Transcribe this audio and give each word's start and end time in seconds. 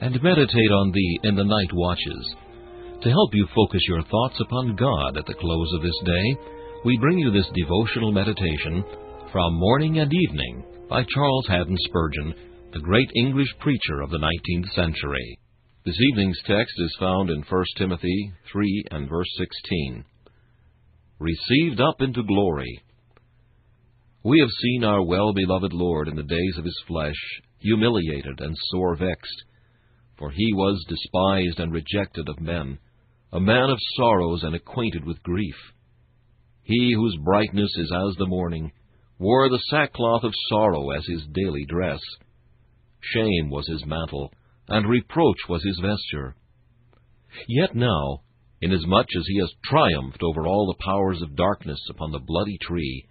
and 0.00 0.22
meditate 0.22 0.70
on 0.70 0.92
thee 0.92 1.20
in 1.24 1.34
the 1.34 1.44
night 1.44 1.72
watches. 1.72 2.34
To 3.02 3.10
help 3.10 3.30
you 3.32 3.46
focus 3.54 3.80
your 3.88 4.02
thoughts 4.04 4.40
upon 4.40 4.76
God 4.76 5.16
at 5.16 5.26
the 5.26 5.34
close 5.34 5.72
of 5.74 5.82
this 5.82 5.98
day, 6.04 6.36
we 6.84 6.98
bring 6.98 7.18
you 7.18 7.30
this 7.30 7.48
devotional 7.54 8.12
meditation 8.12 8.84
from 9.32 9.58
Morning 9.58 9.98
and 9.98 10.12
Evening 10.12 10.64
by 10.88 11.04
Charles 11.04 11.46
Haddon 11.48 11.76
Spurgeon, 11.86 12.34
the 12.72 12.80
great 12.80 13.10
English 13.16 13.48
preacher 13.60 14.00
of 14.00 14.10
the 14.10 14.18
19th 14.18 14.70
century. 14.74 15.38
This 15.84 15.96
evening's 16.12 16.38
text 16.46 16.74
is 16.78 16.96
found 17.00 17.30
in 17.30 17.42
1 17.48 17.64
Timothy 17.76 18.32
3 18.52 18.84
and 18.92 19.08
verse 19.08 19.30
16. 19.38 20.04
Received 21.18 21.80
up 21.80 21.96
into 22.00 22.22
glory. 22.22 22.82
We 24.22 24.40
have 24.40 24.50
seen 24.62 24.84
our 24.84 25.02
well 25.02 25.32
beloved 25.32 25.72
Lord 25.72 26.08
in 26.08 26.16
the 26.16 26.22
days 26.22 26.58
of 26.58 26.64
his 26.64 26.80
flesh, 26.86 27.16
humiliated 27.60 28.40
and 28.40 28.54
sore 28.70 28.96
vexed 28.96 29.44
for 30.18 30.30
he 30.30 30.52
was 30.52 30.84
despised 30.88 31.60
and 31.60 31.72
rejected 31.72 32.28
of 32.28 32.40
men, 32.40 32.78
a 33.32 33.40
man 33.40 33.70
of 33.70 33.78
sorrows 33.96 34.42
and 34.42 34.54
acquainted 34.54 35.04
with 35.04 35.22
grief. 35.22 35.54
He 36.62 36.92
whose 36.94 37.16
brightness 37.24 37.70
is 37.76 37.92
as 37.92 38.16
the 38.16 38.26
morning 38.26 38.72
wore 39.18 39.48
the 39.48 39.62
sackcloth 39.70 40.24
of 40.24 40.32
sorrow 40.48 40.90
as 40.90 41.06
his 41.06 41.26
daily 41.32 41.64
dress. 41.66 42.00
Shame 43.00 43.50
was 43.50 43.66
his 43.68 43.84
mantle, 43.86 44.32
and 44.68 44.88
reproach 44.88 45.38
was 45.48 45.62
his 45.64 45.78
vesture. 45.80 46.34
Yet 47.46 47.74
now, 47.74 48.22
inasmuch 48.60 49.06
as 49.16 49.26
he 49.26 49.38
has 49.38 49.52
triumphed 49.64 50.22
over 50.22 50.46
all 50.46 50.66
the 50.66 50.84
powers 50.84 51.22
of 51.22 51.36
darkness 51.36 51.80
upon 51.90 52.10
the 52.10 52.18
bloody 52.18 52.58
tree, 52.60 53.06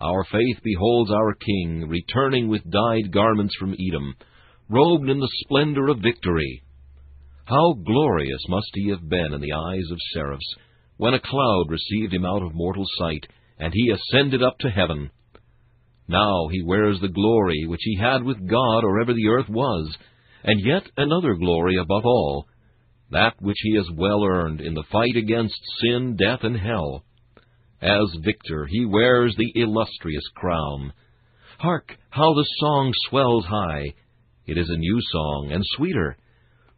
our 0.00 0.24
faith 0.24 0.62
beholds 0.62 1.10
our 1.10 1.34
King 1.34 1.88
returning 1.88 2.48
with 2.48 2.70
dyed 2.70 3.12
garments 3.12 3.54
from 3.58 3.74
Edom, 3.74 4.14
robed 4.68 5.08
in 5.08 5.18
the 5.18 5.30
splendor 5.44 5.88
of 5.88 6.00
victory. 6.00 6.62
How 7.44 7.74
glorious 7.74 8.44
must 8.48 8.70
he 8.74 8.90
have 8.90 9.08
been 9.08 9.32
in 9.32 9.40
the 9.40 9.52
eyes 9.52 9.88
of 9.90 9.98
seraphs, 10.12 10.54
when 10.96 11.14
a 11.14 11.20
cloud 11.20 11.66
received 11.68 12.12
him 12.12 12.24
out 12.24 12.42
of 12.42 12.54
mortal 12.54 12.86
sight, 12.98 13.26
and 13.58 13.72
he 13.72 13.90
ascended 13.90 14.42
up 14.42 14.58
to 14.60 14.70
heaven. 14.70 15.10
Now 16.08 16.48
he 16.50 16.62
wears 16.62 17.00
the 17.00 17.08
glory 17.08 17.66
which 17.66 17.82
he 17.82 17.96
had 17.96 18.22
with 18.22 18.48
God 18.48 18.84
or 18.84 19.00
ever 19.00 19.12
the 19.12 19.28
earth 19.28 19.48
was, 19.48 19.96
and 20.42 20.60
yet 20.64 20.88
another 20.96 21.34
glory 21.34 21.76
above 21.76 22.04
all, 22.04 22.46
that 23.10 23.34
which 23.40 23.58
he 23.62 23.74
has 23.76 23.88
well 23.94 24.24
earned 24.24 24.60
in 24.60 24.74
the 24.74 24.84
fight 24.90 25.16
against 25.16 25.60
sin, 25.80 26.16
death, 26.16 26.40
and 26.42 26.56
hell. 26.58 27.04
As 27.80 28.16
victor 28.24 28.66
he 28.66 28.84
wears 28.84 29.34
the 29.36 29.52
illustrious 29.54 30.26
crown. 30.34 30.92
Hark, 31.58 31.96
how 32.10 32.34
the 32.34 32.46
song 32.58 32.92
swells 33.08 33.44
high! 33.46 33.94
It 34.46 34.58
is 34.58 34.70
a 34.70 34.76
new 34.76 34.98
song, 35.10 35.50
and 35.52 35.64
sweeter. 35.64 36.16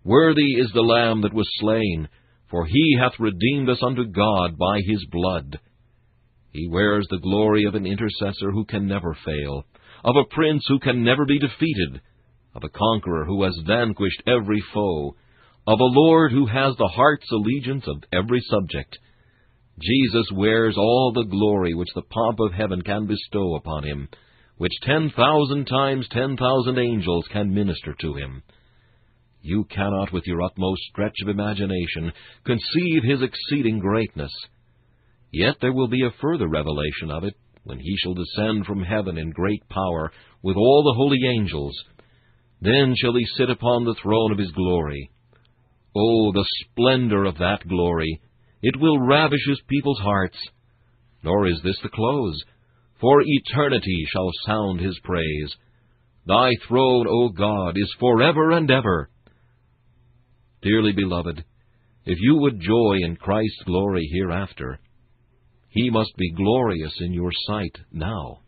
Worthy 0.03 0.55
is 0.55 0.71
the 0.73 0.81
Lamb 0.81 1.21
that 1.21 1.35
was 1.35 1.47
slain, 1.61 2.09
for 2.51 2.65
he 2.65 2.97
hath 2.99 3.21
redeemed 3.21 3.69
us 3.69 3.83
unto 3.83 4.07
God 4.07 4.57
by 4.57 4.81
his 4.87 5.05
blood. 5.11 5.61
He 6.51 6.67
wears 6.67 7.07
the 7.11 7.19
glory 7.19 7.65
of 7.65 7.75
an 7.75 7.85
intercessor 7.85 8.53
who 8.53 8.65
can 8.65 8.87
never 8.87 9.15
fail, 9.23 9.67
of 10.03 10.17
a 10.17 10.35
prince 10.35 10.65
who 10.67 10.79
can 10.79 11.05
never 11.05 11.27
be 11.27 11.39
defeated, 11.39 12.01
of 12.55 12.65
a 12.65 12.71
conqueror 12.71 13.27
who 13.27 13.43
has 13.43 13.61
vanquished 13.67 14.23
every 14.27 14.63
foe, 14.73 15.15
of 15.67 15.79
a 15.79 15.85
Lord 16.01 16.33
who 16.33 16.47
has 16.47 16.75
the 16.77 16.89
heart's 16.89 17.31
allegiance 17.31 17.87
of 17.87 18.03
every 18.11 18.41
subject. 18.49 18.99
Jesus 19.79 20.27
wears 20.33 20.79
all 20.79 21.13
the 21.13 21.29
glory 21.29 21.75
which 21.75 21.93
the 21.95 22.03
pomp 22.03 22.41
of 22.41 22.55
heaven 22.55 22.81
can 22.81 23.07
bestow 23.07 23.57
upon 23.57 23.85
him 23.85 24.09
which 24.59 24.73
ten 24.83 25.11
thousand 25.17 25.65
times 25.67 26.07
ten 26.11 26.37
thousand 26.37 26.79
angels 26.79 27.25
can 27.33 27.55
minister 27.55 27.95
to 28.01 28.15
him. 28.15 28.43
You 29.41 29.65
cannot, 29.65 30.13
with 30.13 30.27
your 30.27 30.43
utmost 30.43 30.83
stretch 30.91 31.15
of 31.23 31.29
imagination, 31.29 32.13
conceive 32.45 33.03
his 33.05 33.23
exceeding 33.23 33.79
greatness. 33.79 34.33
Yet 35.33 35.57
there 35.61 35.73
will 35.73 35.89
be 35.89 36.05
a 36.05 36.15
further 36.21 36.49
revelation 36.49 37.11
of 37.11 37.25
it 37.25 37.35
when 37.63 37.79
he 37.79 37.97
shall 37.99 38.15
descend 38.15 38.67
from 38.67 38.83
heaven 38.83 39.17
in 39.17 39.31
great 39.31 39.69
power 39.69 40.11
with 40.43 40.57
all 40.57 40.83
the 40.83 40.97
holy 40.97 41.21
angels. 41.29 41.77
Then 42.61 42.95
shall 42.97 43.15
he 43.15 43.27
sit 43.37 43.51
upon 43.51 43.85
the 43.85 43.95
throne 44.03 44.33
of 44.33 44.39
his 44.39 44.51
glory. 44.53 45.11
Oh, 45.95 46.33
the 46.33 46.47
splendor 46.61 47.25
of 47.25 47.39
that 47.39 47.67
glory! 47.69 48.21
It 48.61 48.79
will 48.81 48.99
ravish 48.99 49.47
his 49.47 49.61
people's 49.69 50.01
hearts. 50.01 50.39
Nor 51.23 51.47
is 51.47 51.61
this 51.63 51.79
the 51.83 51.89
close 51.89 52.43
for 53.01 53.23
eternity 53.25 54.05
shall 54.11 54.31
sound 54.47 54.81
his 54.81 54.99
praise. 55.05 55.55
Thy 56.27 56.51
throne, 56.67 57.07
O 57.09 57.31
God, 57.31 57.77
is 57.77 57.95
forever 57.99 58.51
and 58.51 58.71
ever. 58.71 59.11
Dearly 60.63 60.93
beloved, 60.93 61.45
if 62.05 62.19
you 62.21 62.37
would 62.37 62.61
joy 62.61 62.97
in 63.03 63.17
Christ's 63.17 63.63
glory 63.65 64.09
hereafter, 64.13 64.79
He 65.69 65.91
must 65.91 66.17
be 66.17 66.33
glorious 66.33 66.95
in 67.01 67.13
your 67.13 67.31
sight 67.47 67.77
now. 67.93 68.41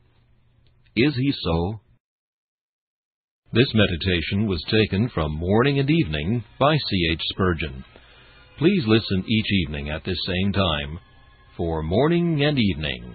Is 0.97 1.15
he 1.15 1.33
so? 1.43 1.81
This 3.53 3.73
meditation 3.75 4.47
was 4.47 4.65
taken 4.71 5.09
from 5.11 5.37
Morning 5.37 5.79
and 5.79 5.91
Evening 5.91 6.45
by 6.59 6.77
C. 6.77 7.09
H. 7.13 7.21
Spurgeon. 7.31 7.85
Please 8.59 8.85
listen 8.87 9.25
each 9.29 9.53
evening 9.67 9.91
at 9.91 10.05
this 10.05 10.19
same 10.27 10.53
time 10.53 10.99
for 11.57 11.83
Morning 11.83 12.43
and 12.43 12.59
Evening. 12.59 13.15